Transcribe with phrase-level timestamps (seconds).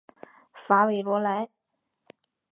[0.55, 1.47] 法韦罗莱。